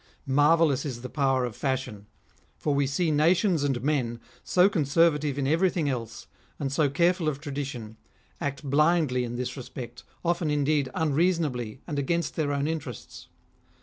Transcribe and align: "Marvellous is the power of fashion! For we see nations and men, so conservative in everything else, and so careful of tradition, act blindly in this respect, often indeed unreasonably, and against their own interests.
"Marvellous 0.25 0.83
is 0.83 1.01
the 1.03 1.09
power 1.11 1.45
of 1.45 1.55
fashion! 1.55 2.07
For 2.57 2.73
we 2.73 2.87
see 2.87 3.11
nations 3.11 3.63
and 3.63 3.83
men, 3.83 4.19
so 4.43 4.67
conservative 4.67 5.37
in 5.37 5.45
everything 5.45 5.87
else, 5.87 6.25
and 6.57 6.71
so 6.73 6.89
careful 6.89 7.27
of 7.29 7.39
tradition, 7.39 7.97
act 8.39 8.63
blindly 8.67 9.23
in 9.23 9.35
this 9.35 9.55
respect, 9.55 10.03
often 10.25 10.49
indeed 10.49 10.89
unreasonably, 10.95 11.81
and 11.85 11.99
against 11.99 12.35
their 12.35 12.51
own 12.51 12.67
interests. 12.67 13.27